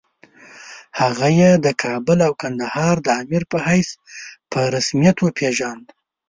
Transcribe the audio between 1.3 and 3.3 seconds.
یې د کابل او کندهار د